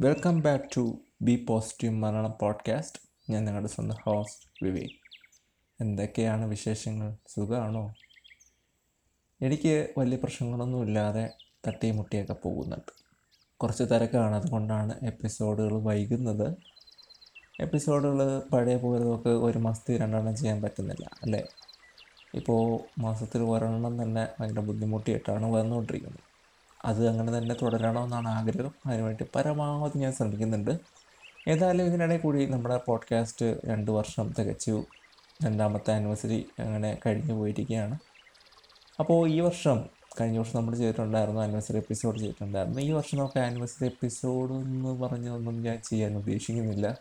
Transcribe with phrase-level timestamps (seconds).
[0.00, 4.90] Welcome back to B positive Malayalam podcast ഞാൻ നിങ്ങളുടെ സ്വന്തം ഹോസ്റ്റ് വിവേക്.
[5.80, 7.16] എന്തൊക്കെയാണ് വിശേഷങ്ങൾ?
[7.28, 7.94] സുഖമാണോ?
[9.42, 11.30] എനിക്ക് വലിയ പ്രശ്നങ്ങളൊന്നും ഇല്ലാതെ
[11.66, 12.92] തട്ടിയും മുട്ടിയൊക്കെ പോകുന്നുണ്ട്.
[13.56, 14.34] കുറച്ച് തിരക്കാണ്.
[14.34, 16.56] അതുകൊണ്ടാണ് എപ്പിസോഡുകൾ വൈകുന്നത്.
[17.60, 21.44] എപ്പിസോഡുകൾ പഴയ പോലെ നമുക്ക് ഒരു മാസത്തിൽ രണ്ടെണ്ണം ചെയ്യാൻ പറ്റുന്നില്ല അല്ലേ?
[22.34, 26.29] ഇപ്പോൾ മാസത്തിൽ ഒരെണ്ണം തന്നെ ഭയങ്കര ബുദ്ധിമുട്ടിയിട്ടാണ് വന്നുകൊണ്ടിരിക്കുന്നത്.
[26.84, 28.74] അത് അങ്ങനെ തന്നെ തുടരണമെന്നാണ് ആഗ്രഹം.
[28.86, 30.70] അതിനുവേണ്ടി പരമാവധി ഞാൻ ശ്രമിക്കുന്നുണ്ട്.
[31.48, 34.84] ഏതായാലും ഇതിനിടയിൽ കൂടി നമ്മുടെ പോഡ്കാസ്റ്റ് രണ്ട് വർഷം തികച്ചു.
[35.44, 37.98] രണ്ടാമത്തെ ആനിവേഴ്സറി അങ്ങനെ കഴിഞ്ഞു പോയിരിക്കുകയാണ്.
[39.00, 39.84] അപ്പോൾ ഈ വർഷം
[40.20, 42.80] കഴിഞ്ഞ വർഷം നമ്മൾ ചെയ്തിട്ടുണ്ടായിരുന്നു ആനിവേഴ്സറി എപ്പിസോഡ് ചെയ്തിട്ടുണ്ടായിരുന്നു.
[42.80, 46.98] ഈ വർഷം നമുക്ക് ആനിവേഴ്സറി എപ്പിസോഡ് എന്ന് പറഞ്ഞൊന്നും ഞാൻ ചെയ്യാൻ ഉദ്ദേശിക്കുന്നില്ല.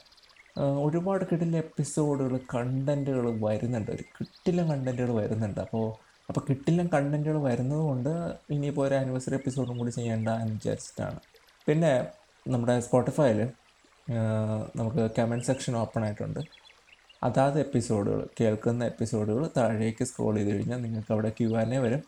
[0.59, 3.91] ഒരുപാട് കിടില എപ്പിസോഡുകൾ കണ്ടന്റുകൾ വരുന്നുണ്ട്.
[3.91, 5.59] ഒരു കിട്ടില്ല കണ്ടന്റുകൾ വരുന്നുണ്ട്.
[5.61, 8.09] അപ്പോൾ അപ്പോൾ കിട്ടില്ല കണ്ടന്റുകൾ വരുന്നത് കൊണ്ട്
[8.49, 11.19] ഇനിയിപ്പോൾ ഒരു ആനിവേഴ്സറി എപ്പിസോഡും കൂടി ചെയ്യേണ്ട എന്ന് വിചാരിച്ചിട്ടാണ്.
[11.67, 12.07] പിന്നെ
[12.47, 13.49] നമ്മുടെ സ്പോട്ടിഫൈയിൽ
[14.75, 16.39] നമുക്ക് കമന്റ് സെക്ഷൻ ഓപ്പൺ ആയിട്ടുണ്ട്.
[17.23, 21.99] അതാത് എപ്പിസോഡുകൾ കേൾക്കുന്ന എപ്പിസോഡുകൾ താഴേക്ക് സ്ക്രോൾ ചെയ്ത് കഴിഞ്ഞാൽ നിങ്ങൾക്ക് അവിടെ ക്യു ആൻ എ വരും.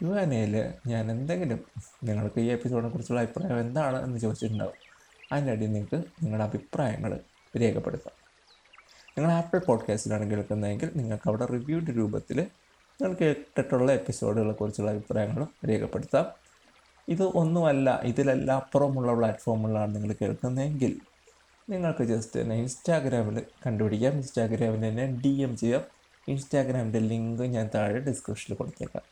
[0.00, 1.60] ക്യു ആൻ എയിൽ ഞാൻ എന്തെങ്കിലും
[2.04, 4.74] നിങ്ങൾക്ക് ഈ എപ്പിസോഡിനെ കുറിച്ചുള്ള അഭിപ്രായം എന്താണ് എന്ന് ചോദിച്ചിട്ടുണ്ടാവും.
[5.32, 7.20] അതിന്റെ അടിയിൽ നിങ്ങൾക്ക് നിങ്ങളുടെ അഭിപ്രായങ്ങൾ
[7.60, 8.16] രേഖപ്പെടുത്താം.
[9.18, 12.46] നിങ്ങൾ ആപ്പിൾ പോഡ്കാസ്റ്റിലാണ് കേൾക്കുന്നതെങ്കിൽ നിങ്ങൾക്ക് അവിടെ റിവ്യൂഡ് രൂപത്തിൽ
[13.02, 16.26] നിങ്ങൾ കേട്ടിട്ടുള്ള എപ്പിസോഡുകളെ കുറിച്ചുള്ള അഭിപ്രായങ്ങളും രേഖപ്പെടുത്താം.
[17.08, 21.00] ഇത് ഒന്നുമല്ല ഇതിലല്ല അപ്പുറമുള്ള പ്ലാറ്റ്ഫോമുകളാണ് നിങ്ങൾ കേൾക്കുന്നതെങ്കിൽ
[21.70, 24.12] നിങ്ങൾക്ക് ജസ്റ്റ് എന്നെ ഇൻസ്റ്റാഗ്രാമിൽ കണ്ടുപിടിക്കാം.
[24.12, 25.80] ഇൻസ്റ്റാഗ്രാമിൽ തന്നെ ഡി എം ചെയ്യാം.
[26.28, 29.02] ഇൻസ്റ്റാഗ്രാമിന്റെ ലിങ്ക് ഞാൻ താഴെ ഡിസ്ക്രിപ്ഷനിൽ കൊടുത്തേക്കാം.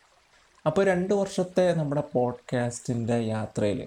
[0.66, 3.86] അപ്പോൾ രണ്ട് വർഷത്തെ നമ്മുടെ പോഡ്കാസ്റ്റിന്റെ യാത്രയിൽ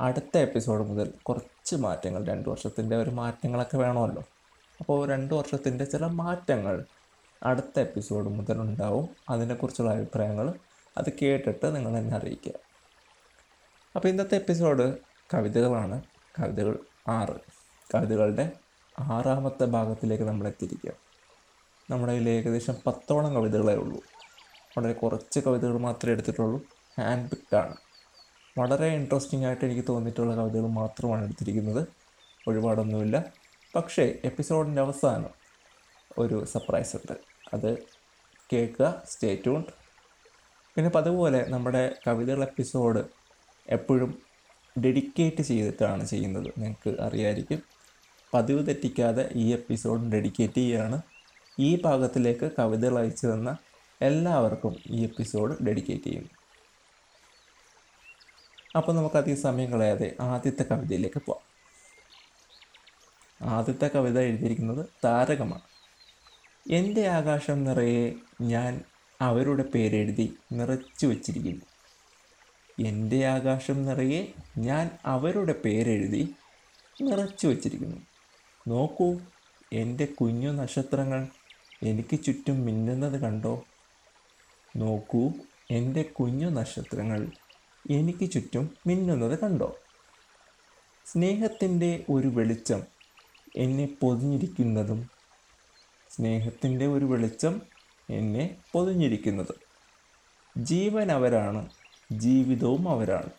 [0.00, 4.22] അടുത്ത എപ്പിസോഡ് മുതൽ കുറച്ച് മാറ്റങ്ങൾ രണ്ട് വർഷത്തിന്റെ ഒരു മാറ്റങ്ങളൊക്കെ വേണമല്ലോ.
[4.80, 6.84] അപ്പോൾ രണ്ട് വർഷത്തിന്റെ ചില മാറ്റങ്ങൾ
[7.44, 10.54] അടുത്ത എപ്പിസോഡ് മുതൽ ഉണ്ടാവും അതിനെക്കുറിച്ചുള്ള അഭിപ്രായങ്ങൾ
[10.96, 12.52] അത് കേട്ടിട്ട് നിങ്ങൾ എന്നെ അറിയിക്കുക.
[13.96, 14.98] അപ്പോൾ ഇന്നത്തെ എപ്പിസോഡ്
[15.34, 16.02] കവിതകളാണ്.
[16.40, 16.78] കവിതകൾ
[17.08, 17.40] ആറ്.
[17.94, 18.52] കവിതകളുടെ
[18.98, 20.92] ആറാമത്തെ ഭാഗത്തിലേക്ക് നമ്മൾ എത്തിയിരിക്കുക.
[21.90, 24.00] നമ്മുടെ കയ്യിൽ ഏകദേശം പത്തോളം കവിതകളേ ഉള്ളൂ.
[24.78, 26.62] വളരെ കുറച്ച് കവിതകൾ മാത്രമേ എടുത്തിട്ടുള്ളൂ.
[27.00, 27.76] ഹാൻഡ് പിക്ഡാണ്
[28.58, 31.88] വളരെ ഇൻട്രസ്റ്റിംഗ് ആയിട്ട് എനിക്ക് തോന്നിയിട്ടുള്ള കവിതകൾ മാത്രമാണ് എടുത്തിരിക്കുന്നത്.
[32.48, 33.24] ഒരുപാടൊന്നുമില്ല.
[33.76, 35.44] പക്ഷേ എപ്പിസോഡിന്റെ അവസാനം
[36.18, 37.33] ഒരു സർപ്രൈസ് ഉണ്ട്.
[37.52, 37.86] അത്
[38.52, 39.72] കേൾക്കുക സ്റ്റേ ട്യൂൺഡ്
[40.74, 43.04] പിന്നെ അതുപോലെ നമ്മുടെ കവിതകൾ എപ്പിസോഡ്
[43.68, 44.22] എപ്പോഴും
[44.84, 46.46] ഡെഡിക്കേറ്റ് ചെയ്തിട്ടാണ് ചെയ്യുന്നത്.
[46.58, 47.62] നിങ്ങൾക്ക് അറിയായിരിക്കും.
[48.34, 51.02] പതിവ് തെറ്റിക്കാതെ ഈ എപ്പിസോഡ് ഡെഡിക്കേറ്റ് ചെയ്യുകയാണ്
[51.58, 53.56] ഈ ഭാഗത്തിലേക്ക് കവിതകൾ അയച്ചു തന്ന
[54.02, 56.28] എല്ലാവർക്കും ഈ എപ്പിസോഡ് ഡെഡിക്കേറ്റ് ചെയ്യുന്നു
[58.76, 61.54] അപ്പോൾ നമുക്ക് അധികം സമയം കളയാതെ ആദ്യത്തെ കവിതയിലേക്ക് പോവാം.
[63.48, 65.73] ആദ്യത്തെ കവിത എഴുതിയിരിക്കുന്നത് താരകമാണ്.
[66.70, 68.80] എന്റെ ആകാശം നിറയെ ഞാൻ
[69.20, 71.64] അവരുടെ പേരെഴുതി നിറച്ചു വച്ചിരിക്കുന്നു.
[72.88, 76.34] എന്റെ ആകാശം നിറയെ ഞാൻ അവരുടെ പേരെഴുതി
[77.02, 77.96] നിറച്ചു വച്ചിരിക്കുന്നു.
[78.68, 79.18] നോക്കൂ
[79.72, 81.28] എന്റെ കുഞ്ഞു നക്ഷത്രങ്ങൾ
[81.82, 83.64] എനിക്ക് ചുറ്റും മിന്നുന്നത് കണ്ടോ?
[84.76, 85.32] നോക്കൂ
[85.70, 87.30] എന്റെ കുഞ്ഞു നക്ഷത്രങ്ങൾ
[87.90, 89.76] എനിക്ക് ചുറ്റും മിന്നുന്നത് കണ്ടോ?
[91.06, 92.82] സ്നേഹത്തിന്റെ ഒരു വെളിച്ചം
[93.56, 95.13] എന്നെ പൊതിഞ്ഞിരിക്കുന്നതും
[96.14, 97.54] സ്നേഹത്തിന്റെ ഒരു വെളിച്ചം
[98.08, 99.54] എന്നെ പൊതിഞ്ഞിരിക്കുന്നത്.
[100.56, 101.62] ജീവൻ അവരാണ്
[102.10, 103.30] ജീവിതവും അവരാണ്.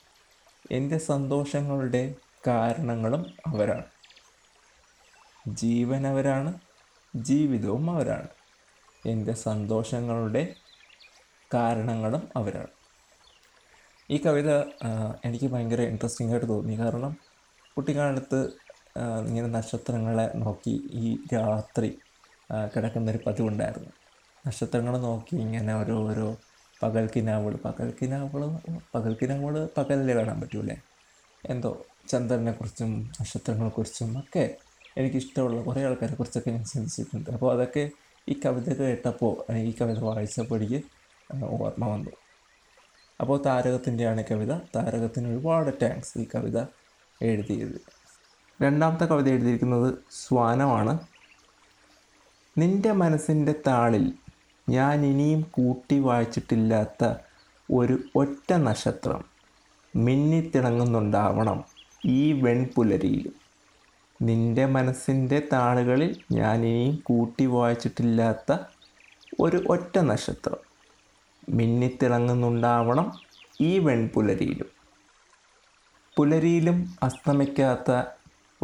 [0.72, 2.16] എന്റെ സന്തോഷങ്ങളുടെ
[2.48, 3.86] കാരണങ്ങളും അവരാണ്.
[5.46, 6.52] ജീവൻ അവരാണ്
[7.14, 8.28] ജീവിതവും അവരാണ്.
[9.06, 10.44] എന്റെ സന്തോഷങ്ങളുടെ
[11.54, 12.72] കാരണങ്ങളും അവരാണ്.
[14.10, 14.50] ഈ കവിത
[15.26, 16.80] എനിക്ക് ഭയങ്കര ഇൻട്രസ്റ്റിംഗ് ആയിട്ട് തോന്നി.
[16.80, 17.14] കാരണം
[17.78, 18.40] കുട്ടിക്കാലത്ത്
[19.28, 21.90] ഇങ്ങനെ നക്ഷത്രങ്ങളെ നോക്കി ഈ രാത്രി
[22.76, 23.90] കിടക്കുന്നൊരു പതിവുണ്ടായിരുന്നു.
[24.48, 26.38] നക്ഷത്രങ്ങൾ നോക്കി ഇങ്ങനെ ഓരോ ഓരോ
[26.84, 30.78] പകൽ കിനാവുൾ പകൽ പകൽക്കിനാവുകൾ പകൽക്കിനാവുകൾ പകൽക്കിനാവുകൾ പകലിൽ കാണാൻ പറ്റൂലേ?
[31.46, 34.56] എന്തോ ചന്ദ്രനെക്കുറിച്ചും നക്ഷത്രങ്ങളെക്കുറിച്ചും ഒക്കെ
[34.98, 37.30] എനിക്കിഷ്ടമുള്ള കുറേ ആൾക്കാരെ കുറിച്ചൊക്കെ ഞാൻ ചിന്തിച്ചിട്ടുണ്ട്.
[37.30, 37.90] അപ്പോൾ അതൊക്കെ
[38.30, 40.84] ഈ കവിത കേട്ടപ്പോൾ ഈ കവിത വായിച്ചപ്പോൾ എനിക്ക്
[41.44, 42.12] ഓർമ്മ വന്നു.
[43.20, 44.58] അപ്പോൾ താരകത്തിന്റെയാണ് കവിത.
[44.58, 46.60] താരകത്തിന് ഒരുപാട് താങ്ക്സ് ഈ കവിത
[47.22, 47.82] എഴുതിയത്.
[48.62, 51.00] രണ്ടാമത്തെ കവിത എഴുതിയിരിക്കുന്നത് സ്വാനമാണ്.
[52.58, 54.14] നിന്റെ മനസ്സിന്റെ താളിൽ
[54.70, 57.14] ഞാൻ ഇനിയും കൂട്ടി വായിച്ചിട്ടില്ലാത്ത
[57.72, 59.26] ഒരു ഒറ്റ നക്ഷത്രം
[59.96, 61.64] മിന്നിത്തിളങ്ങുന്നുണ്ടാവണം
[62.06, 63.32] ഈ വെൺപുലരിയിൽ.
[64.22, 68.58] നിന്റെ മനസ്സിന്റെ താളുകളിൽ ഞാൻ ഇനിയും കൂട്ടി വായിച്ചിട്ടില്ലാത്ത
[69.40, 70.58] ഒരു ഒറ്റ നക്ഷത്രം
[71.50, 73.12] മിന്നിത്തിളങ്ങുന്നുണ്ടാവണം
[73.62, 74.68] ഈ വെൺപുലരിയിലും.
[76.18, 78.15] പുലരിയിലും അസ്തമിക്കാത്ത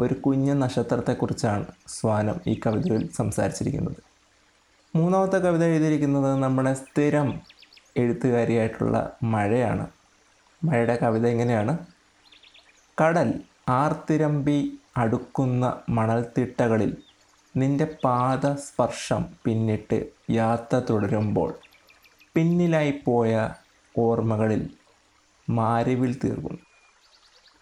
[0.01, 3.95] ഒരു കുഞ്ഞ നക്ഷത്രത്തെക്കുറിച്ചാണ് സ്വാനം ഈ കവിതയിൽ സംസാരിച്ചിരിക്കുന്നത്.
[4.95, 7.41] മൂന്നാമത്തെ കവിത എഴുതിയിരിക്കുന്നത് നമ്മുടെ സ്ഥിരം
[7.97, 9.87] എഴുത്തുകാരിയായിട്ടുള്ള മഴയാണ്.
[10.63, 11.77] മഴയുടെ കവിത എങ്ങനെയാണ്?
[13.03, 16.97] കടൽ ആർത്തിരമ്പി അടുക്കുന്ന മണൽത്തിട്ടകളിൽ
[17.57, 21.53] നിന്റെ പാദ സ്പർശം പിന്നിട്ട് യാത്ര തുടരുമ്പോൾ
[22.35, 23.49] പിന്നിലായി പോയ
[23.97, 24.69] ഓർമ്മകളിൽ
[25.49, 26.61] മാരിവിൽ തീർക്കുന്നു.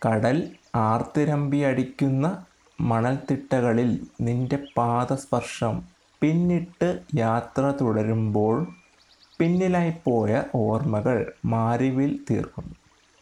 [0.08, 0.38] കടൽ
[0.76, 2.46] ആർത്തിരമ്പി അടിക്കുന്ന
[2.82, 5.84] മണൽത്തിട്ടകളിൽ നിന്റെ പാദസ്പർശം
[6.22, 8.68] പിന്നിട്ട് യാത്ര തുടരുമ്പോൾ
[9.40, 12.76] പിന്നിലായി പോയ ഓർമ്മകൾ മാറിവിൽ തീർക്കുന്നു.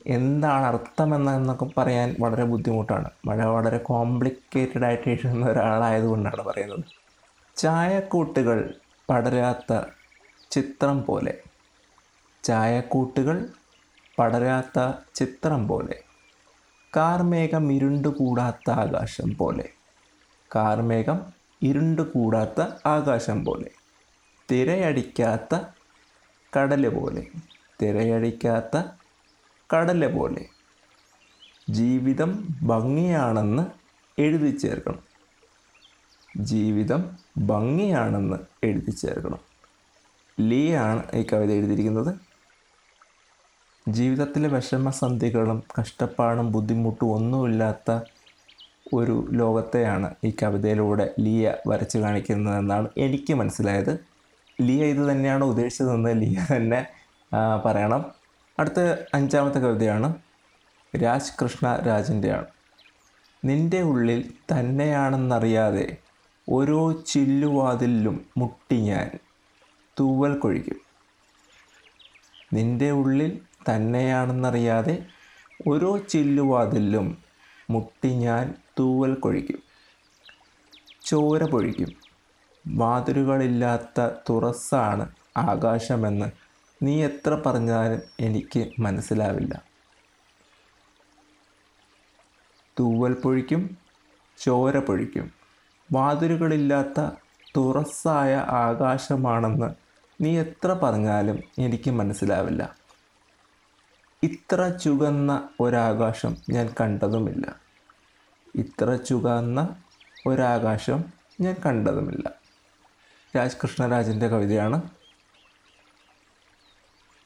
[0.07, 3.09] എന്താണ് അർത്ഥമെന്ന് എന്നൊക്കെ പറയാൻ വളരെ ബുദ്ധിമുട്ടാണ്.
[3.25, 6.83] മഴ വളരെ കോംപ്ലിക്കേറ്റഡ് ആയിട്ട് എഴുതുന്ന ഒരാളായതുകൊണ്ടാണ് പറയുന്നത്.
[7.55, 8.73] ചായക്കൂട്ടുകൾ
[9.09, 9.81] പടരാത്ത
[10.51, 11.37] ചിത്രം പോലെ.
[12.43, 13.47] ചായക്കൂട്ടുകൾ
[14.19, 16.03] പടരാത്ത ചിത്രം പോലെ.
[16.95, 19.69] കാർമേഘം ഇരുണ്ടുകൂടാത്ത ആകാശം പോലെ.
[20.55, 23.71] കാർമേഘം ഇരുണ്ടുകൂടാത്ത ആകാശം പോലെ.
[24.51, 25.59] തിരയടിക്കാത്ത
[26.57, 27.27] കടൽ പോലെ.
[27.81, 28.83] തിരയടിക്കാത്ത
[29.75, 30.45] കടൽ പോലെ.
[31.69, 33.65] ജീവിതം ഭംഗിയാണെന്ന്
[34.21, 34.99] എഴുതി ചേർക്കണം.
[36.37, 39.39] ജീവിതം ഭംഗിയാണെന്ന് എഴുതി ചേർക്കണം.
[40.39, 42.26] ലീ ആണ് ഈ കവിത എഴുതിയിരിക്കുന്നത്.
[43.87, 47.91] ജീവിതത്തിലെ വിഷമസന്ധികളും കഷ്ടപ്പാടും ബുദ്ധിമുട്ടും ഒന്നുമില്ലാത്ത
[48.93, 53.93] ഒരു ലോകത്തെയാണ് ഈ കവിതയിലൂടെ ലിയ വരച്ചു കാണിക്കുന്നതെന്നാണ് എനിക്ക് മനസ്സിലായത്.
[54.61, 56.81] ലിയ ഇത് തന്നെയാണ് ഉദ്ദേശിച്ചതെന്ന് ലിയ തന്നെ
[57.63, 58.03] പറയണം.
[58.59, 58.79] അടുത്ത
[59.13, 60.09] അഞ്ചാമത്തെ കവിതയാണ്
[61.03, 62.47] രാജ് കൃഷ്ണ രാജിന്റെയാണ്
[63.45, 65.97] നിന്റെ ഉള്ളിൽ തന്നെയാണെന്നറിയാതെ
[66.49, 69.09] ഓരോ ചില്ലുവാതിലും മുട്ടി ഞാൻ
[69.99, 70.79] തൂവൽ കൊഴിക്കും.
[72.53, 73.31] നിന്റെ ഉള്ളിൽ
[73.69, 75.05] തന്നെയാണെന്നറിയാതെ
[75.67, 77.17] ഓരോ ചില്ലുവാതിലും
[77.69, 79.63] മുട്ടി ഞാൻ തൂവൽ കൊഴിക്കും.
[81.05, 81.95] ചോര പൊഴിക്കും.
[82.67, 86.25] വാതിലുകളില്ലാത്ത തുറസ്സാണ് ആകാശമെന്ന്
[86.83, 89.63] നീ എത്ര പറഞ്ഞാലും എനിക്ക് മനസ്സിലാവില്ല.
[92.79, 93.77] തൂവൽ പൊഴിക്കും
[94.37, 95.31] ചോര പൊഴിക്കും.
[95.93, 97.09] വാതിലുകളില്ലാത്ത
[97.57, 99.67] തുറസ്സായ ആകാശമാണെന്ന്
[100.23, 102.86] നീ എത്ര പറഞ്ഞാലും എനിക്ക് മനസ്സിലാവില്ല.
[104.23, 107.55] ഇത്ര ചുകന്ന ഒരാകാശം ഞാൻ കണ്ടതുമില്ല.
[108.55, 109.75] ഇത്ര ചുകന്ന
[110.27, 111.03] ഒരാകാശം
[111.41, 112.31] ഞാൻ കണ്ടതുമില്ല.
[113.37, 114.81] രാജ് കൃഷ്ണരാജിന്റെ കവിതയാണ്.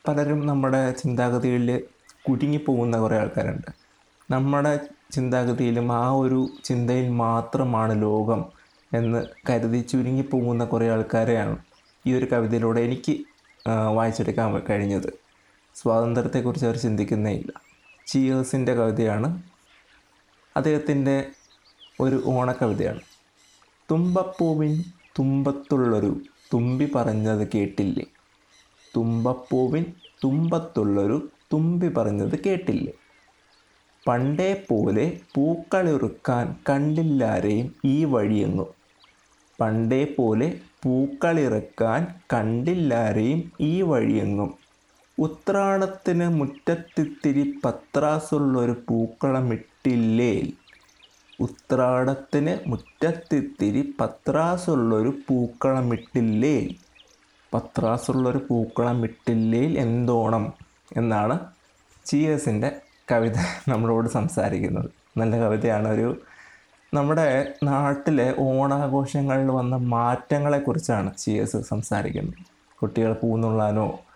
[0.07, 1.83] പലരും നമ്മുടെ ചിന്താഗതിയിൽ
[2.29, 3.71] കുടുങ്ങിപ്പോകുന്ന കുറേ ആൾക്കാരുണ്ട്.
[4.29, 4.79] നമ്മുടെ
[5.11, 8.45] ചിന്താഗതിയിലും ആ ഒരു ചിന്തയിൽ മാത്രമാണ് ലോകം
[8.93, 11.57] എന്ന് കരുതി ചുരുങ്ങിപ്പോകുന്ന കുറേ ആൾക്കാരെയാണ്
[12.07, 13.19] ഈ ഒരു കവിതയിലൂടെ എനിക്ക്
[13.69, 15.30] വായിച്ചെടുക്കാൻ കഴിഞ്ഞത്.
[15.75, 17.51] സ്വാതന്ത്ര്യത്തെക്കുറിച്ച് അവർ ചിന്തിക്കുന്നേ ഇല്ല
[18.07, 19.41] ചിയേഴ്സിന്റെ കവിതയാണ്.
[20.57, 21.29] അദ്ദേഹത്തിന്റെ
[21.99, 22.99] ഒരു ഓണക്കവിതയാണ്.
[23.91, 24.83] തുമ്പപ്പൂവിൻ
[25.19, 26.21] തുമ്പത്തുള്ളൊരു
[26.53, 28.05] തുമ്പി പറഞ്ഞത് കേട്ടില്ലേ?
[28.97, 29.85] തുമ്പപ്പൂവിൻ
[30.23, 32.93] തുമ്പത്തുള്ളൊരു തുമ്പി പറഞ്ഞത് കേട്ടില്ലേ?
[34.07, 38.67] പണ്ടേ പോലെ പൂക്കളിറുക്കാൻ കണ്ടില്ലാരെയും ഈ വഴിയെങ്ങും
[39.59, 44.60] പണ്ടേ പോലെ പൂക്കളിറക്കാൻ കണ്ടില്ലാരെയും ഈ വഴിയെങ്ങും
[45.21, 50.47] ഉത്രാടത്തിന് മുറ്റത്തിത്തിരി പത്രാസുള്ളൊരു പൂക്കളമിട്ടില്ലേൽ
[51.39, 56.65] ഉത്രാടത്തിന് മുറ്റത്തിത്തിരി പത്രാസുള്ളൊരു പൂക്കളമിട്ടില്ലേൽ
[57.53, 60.45] പത്രാസുള്ളൊരു പൂക്കളമിട്ടില്ലേൽ എന്തോണം?
[60.97, 61.35] എന്നാണ്
[62.05, 62.69] ചിയേഴ്സിന്റെ
[63.11, 64.89] കവിത നമ്മളോട് സംസാരിക്കുന്നത്.
[65.17, 66.09] നല്ല കവിതയാണ് ഒരു
[66.93, 67.27] നമ്മുടെ
[67.63, 72.39] നാട്ടിലെ ഓണാഘോഷങ്ങളിൽ വന്ന മാറ്റങ്ങളെക്കുറിച്ചാണ് ചിയേഴ്സ് സംസാരിക്കുന്നത്.
[72.79, 74.10] കുട്ടികൾ പൂ നുള്ളാനോ ആ,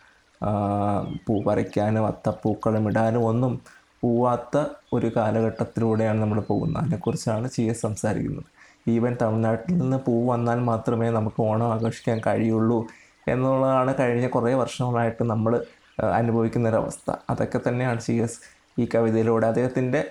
[1.28, 3.62] പൂ പറിക്കാനും അത്തപ്പൂക്കളും ഇടാനും ഒന്നും
[4.04, 6.82] പോവാത്ത ഒരു കാലഘട്ടത്തിലൂടെയാണ് നമ്മൾ പോകുന്നത്.
[6.84, 8.50] അതിനെക്കുറിച്ചാണ് ചിയേഴ്സ് സംസാരിക്കുന്നത്.
[8.88, 12.80] ഈവൻ തമിഴ്നാട്ടിൽ നിന്ന് പൂ വന്നാൽ മാത്രമേ നമുക്ക് ഓണം ആഘോഷിക്കാൻ കഴിയുള്ളൂ
[13.28, 15.66] എന്നുള്ളതാണ് കഴിഞ്ഞ കുറേ വർഷങ്ങളായിട്ട് നമ്മൾ
[16.14, 18.40] അനുഭവിക്കുന്ന ഒരവസ്ഥ അതൊക്കെ തന്നെയാണ് ചിയേഴ്സ്
[18.80, 20.02] ഈ കവിതയിലൂടെ അദ്ദേഹത്തിന്റെ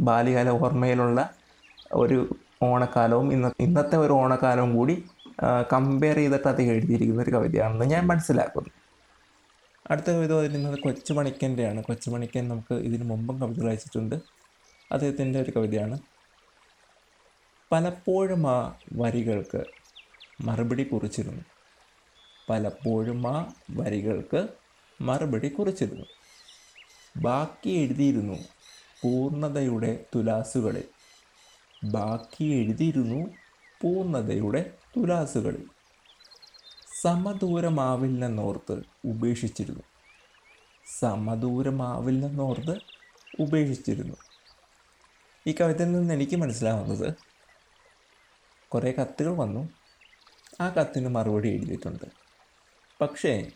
[0.00, 1.30] ബാല്യകാല ഓർമ്മയിലുള്ള
[1.92, 2.18] ഒരു
[2.62, 5.04] ഓണക്കാലവും ഇന്ന ഇന്നത്തെ ഒരു ഓണക്കാലവും കൂടി
[5.72, 8.70] കമ്പയർ ചെയ്തിട്ട് അദ്ദേഹം എഴുതിയിരിക്കുന്ന ഒരു കവിതയാണെന്ന് ഞാൻ മനസ്സിലാക്കുന്നു.
[9.90, 11.84] അടുത്ത കവിത വരുന്നത് കൊച്ചുമണിക്കന്റെയാണ്.
[11.84, 14.14] കൊച്ചുമണിക്കൻ നമുക്ക് ഇതിനു മുമ്പും കവിതകൾ അയച്ചിട്ടുണ്ട്
[14.92, 15.98] അദ്ദേഹത്തിന്റെ ഒരു കവിതയാണ്.
[17.72, 19.64] പലപ്പോഴും ആ വരികൾക്ക്
[20.40, 21.44] മറുപടി കുറിച്ചിരുന്നു.
[22.48, 24.48] പലപ്പോഴും ആ വരികൾക്ക്
[25.00, 26.06] മറുപടി കുറിച്ചിരുന്നു.
[27.16, 28.38] ബാക്കി എഴുതിയിരുന്നു
[29.02, 30.84] പൂർണതയുടെ തുലാസുകളിൽ.
[31.84, 33.26] ബാക്കി എഴുതിയിരുന്നു
[33.82, 35.79] പൂർണതയുടെ തുലാസുകളിൽ.
[37.02, 39.82] സമദൂരമാവില്ലെന്നോർത്ത് ഉപേക്ഷിച്ചിരുന്നു.
[40.98, 42.76] സമദൂരമാവില്ലെന്നോർത്ത്
[43.40, 44.16] ഉപേക്ഷിച്ചിരുന്നു.
[45.46, 47.14] ഈ കവിതയിൽ നിന്ന് എനിക്ക് മനസ്സിലാവുന്നത്
[48.68, 49.68] കുറേ കത്തുകൾ വന്നു.
[50.60, 52.04] ആ കത്തിന് മറുപടി എഴുതിയിട്ടുണ്ട്.
[53.00, 53.50] പക്ഷേ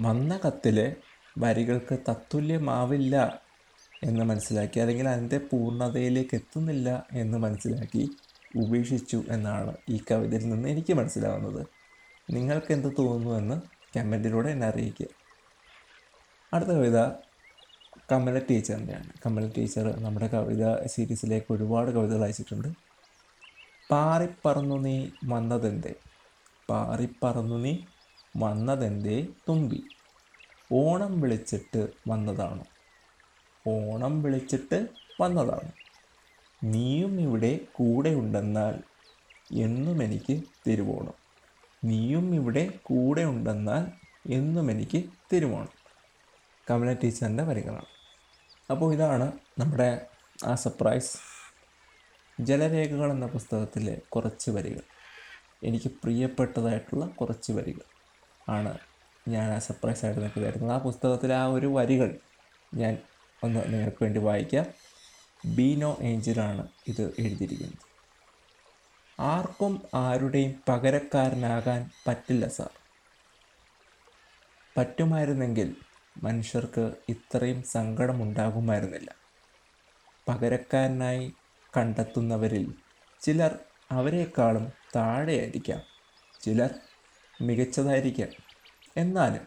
[0.00, 0.96] വന്ന കത്തിലെ
[1.38, 3.42] വരികൾക്ക് തത്തുല്യമാവില്ല
[4.04, 8.10] എന്ന് മനസ്സിലാക്കി അല്ലെങ്കിൽ അതിന്റെ പൂർണതയിലേക്ക് എത്തുന്നില്ല എന്ന് മനസ്സിലാക്കി
[8.56, 11.75] ഉപേക്ഷിച്ചു എന്നാണ് ഈ കവിതയിൽ നിന്ന് എനിക്ക് മനസ്സിലാവുന്നത്.
[12.30, 13.60] നിങ്ങൾക്ക് എന്ത് തോന്നുന്നു എന്ന്
[13.98, 15.06] കമന്റിലൂടെ എന്നെ അറിയിക്കുക.
[16.54, 17.08] അടുത്ത കവിത
[18.12, 19.12] കമല ടീച്ചറിന്റെയാണ്.
[19.26, 22.68] കമല ടീച്ചർ നമ്മുടെ കവിത സീരീസിലേക്ക് ഒരുപാട് കവിതകൾ അയച്ചിട്ടുണ്ട്.
[23.90, 25.94] പാറിപ്പറന്നു നീ വന്നതെന്തേ?
[26.70, 27.78] പാറിപ്പറന്നു നീ
[28.36, 29.82] വന്നതെന്തേ തുമ്പി?
[30.72, 32.64] ഓണം വിളിച്ചിട്ട് വന്നതാണ്?
[33.68, 34.88] ഓണം വിളിച്ചിട്ട്
[35.20, 35.72] വന്നതാണ്?
[36.64, 38.82] നീയും ഇവിടെ കൂടെ ഉണ്ടെന്നാൽ
[39.52, 41.25] എന്നും എനിക്ക് തിരുവോണം.
[41.86, 43.84] നീയും ഇവിടെ കൂടെ ഉണ്ടെന്നാൽ
[44.32, 45.00] എന്നും എനിക്ക്
[45.32, 45.72] തിരുവോണം.
[46.70, 47.90] കമല ടീച്ചറിന്റെ വരികളാണ്.
[48.70, 50.06] അപ്പോൾ ഇതാണ് നമ്മുടെ
[50.44, 51.12] ആ സർപ്രൈസ്
[52.40, 54.82] ജലരേഖകൾ എന്ന പുസ്തകത്തിലെ കുറച്ച് വരികൾ.
[55.64, 57.86] എനിക്ക് പ്രിയപ്പെട്ടതായിട്ടുള്ള കുറച്ച് വരികൾ
[58.48, 58.78] ആണ്
[59.28, 60.72] ഞാൻ ആ സർപ്രൈസ് ആയിട്ട് തരുന്നത്.
[60.72, 62.18] ആ പുസ്തകത്തിലെ ആ ഒരു വരികൾ
[62.74, 62.98] ഞാൻ
[63.44, 64.66] ഒന്ന് നിങ്ങൾക്ക് വേണ്ടി വായിക്കാം.
[65.46, 67.85] ബീനോ ഏഞ്ചലാണ് ഇത് എഴുതിയിരിക്കുന്നത്.
[69.20, 72.70] ആർക്കും ആരുടെയും പകരക്കാരനാകാൻ പറ്റില്ല സാർ.
[74.76, 75.76] പറ്റുമായിരുന്നെങ്കിൽ
[76.22, 79.14] മനുഷ്യർക്ക് ഇത്രയും സങ്കടമുണ്ടാകുമായിരുന്നില്ല.
[80.28, 81.32] പകരക്കാരനായി
[81.76, 82.74] കണ്ടെത്തുന്നവരിൽ
[83.20, 83.58] ചിലർ
[83.90, 85.82] അവരെക്കാളും താഴെയായിരിക്കാം.
[86.40, 86.74] ചിലർ
[87.42, 88.28] മികച്ചതായിരിക്കാം.
[88.96, 89.46] എന്നാലും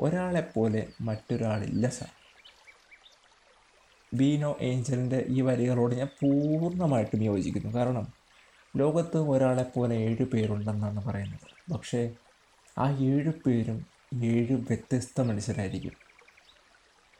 [0.00, 2.10] ഒരാളെപ്പോലെ മറ്റൊരാളില്ല സാർ.
[4.14, 7.74] ബീനോ ഏഞ്ചലിന്റെ ഈ വരികളോട് ഞാൻ പൂർണമായിട്ടും യോജിക്കുന്നു.
[7.74, 8.25] കാരണം
[8.76, 11.72] ലോകത്ത് ഒരാളെപ്പോലെ ഏഴ് പേരുണ്ടെന്നാണ് പറയുന്നത്.
[11.72, 12.14] പക്ഷേ
[12.78, 13.86] ആ ഏഴ് പേരും
[14.24, 15.92] ഏഴ് വ്യത്യസ്ത മനുഷ്യരായിരിക്കും.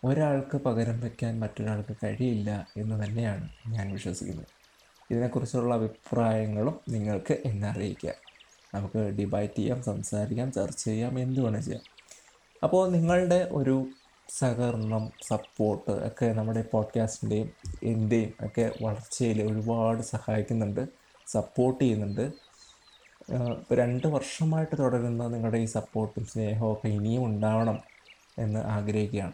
[0.05, 4.47] ഒരാൾക്ക് പകരം വയ്ക്കാൻ മറ്റൊരാൾക്ക് കഴിയില്ല എന്ന് തന്നെയാണ് ഞാൻ വിശ്വസിക്കുന്നത്.
[5.11, 8.13] ഇതിനെക്കുറിച്ചുള്ള അഭിപ്രായങ്ങളും നിങ്ങൾക്ക് എന്നെ അറിയിക്കുക.
[8.75, 11.83] നമുക്ക് ഡിബൈറ്റ് ചെയ്യാം സംസാരിക്കാം ചർച്ച ചെയ്യാം എന്ത് വേണം ചെയ്യാം.
[12.63, 13.87] അപ്പോൾ നിങ്ങളുടെ ഒരു
[14.39, 17.51] സഹകരണം സപ്പോർട്ട് ഒക്കെ നമ്മുടെ പോഡ്കാസ്റ്റിന്റെയും
[17.83, 21.06] എന്റെയും ഒക്കെ വളർച്ചയിൽ ഒരുപാട് സഹായിക്കുന്നുണ്ട്.
[21.27, 22.47] സപ്പോർട്ട് ചെയ്യുന്നുണ്ട്.
[23.31, 27.79] ഇപ്പോൾ രണ്ട് വർഷമായിട്ട് തുടരുന്ന നിങ്ങളുടെ ഈ സപ്പോർട്ടും സ്നേഹവും ഒക്കെ ഇനിയും ഉണ്ടാവണം
[28.39, 29.33] എന്ന് ആഗ്രഹിക്കുകയാണ്.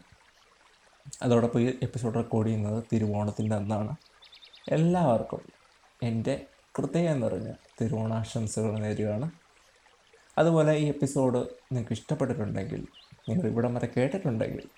[1.22, 3.96] അതോടൊപ്പം ഈ എപ്പിസോഡ് റെക്കോർഡ് ചെയ്യുന്നത് തിരുവോണത്തിന്റെ അന്നാണ്.
[4.68, 5.42] എല്ലാവർക്കും
[6.02, 6.46] എന്റെ
[6.76, 9.30] ഹൃദയം നിറഞ്ഞ തിരുവോണാശംസകൾ നേരുകയാണ്.
[10.38, 11.38] അതുപോലെ ഈ എപ്പിസോഡ്
[11.72, 12.86] നിങ്ങൾക്ക് ഇഷ്ടപ്പെട്ടിട്ടുണ്ടെങ്കിൽ
[13.28, 14.68] നിങ്ങൾ ഇവിടം വരെ കേട്ടിട്ടുണ്ടെങ്കിൽ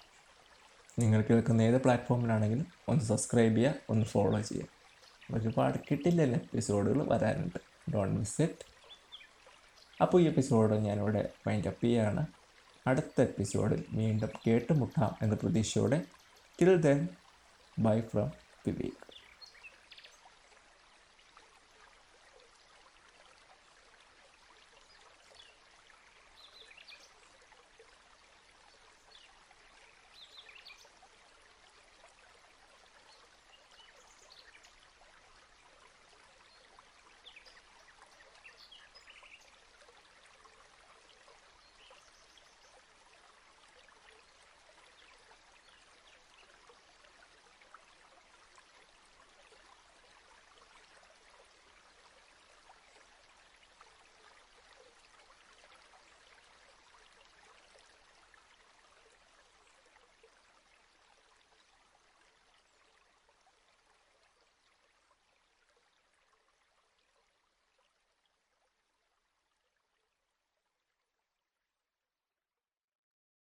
[0.99, 4.84] നിങ്ങൾ കേൾക്കുന്ന ഏത് പ്ലാറ്റ്ഫോമിലാണെങ്കിലും ഒന്ന് സബ്സ്ക്രൈബ് ചെയ്യുക ഒന്ന് ഫോളോ ചെയ്യുക.
[5.33, 7.59] ഒരുപാട് കിട്ടില്ലല്ലോ എപ്പിസോഡുകൾ വരാനുണ്ട്.
[7.93, 8.75] ഡോണ്ട് മിസ് ഇറ്റ്
[10.01, 12.27] അപ്പോൾ ഈ എപ്പിസോഡ് ഞാനിവിടെ വൈൻഡ് അപ്പ് ചെയ്യുകയാണ്
[12.87, 16.03] അടുത്ത എപ്പിസോഡിൽ വീണ്ടും കേട്ടുമുട്ടാം എന്ന പ്രതീക്ഷയോടെ.
[16.61, 17.09] Till then
[17.79, 18.31] bye from
[18.67, 19.04] Vivek